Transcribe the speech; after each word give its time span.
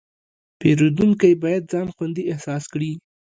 پیرودونکی 0.59 1.33
باید 1.43 1.63
ځان 1.71 1.87
خوندي 1.95 2.23
احساس 2.31 2.63
کړي. 2.73 2.91